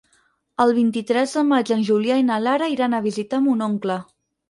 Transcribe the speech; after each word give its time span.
El 0.65 0.73
vint-i-tres 0.77 1.35
de 1.39 1.45
maig 1.51 1.71
en 1.77 1.85
Julià 1.91 2.19
i 2.25 2.27
na 2.33 2.41
Lara 2.49 2.73
iran 2.79 2.97
a 3.03 3.07
visitar 3.09 3.45
mon 3.51 3.67
oncle. 3.73 4.05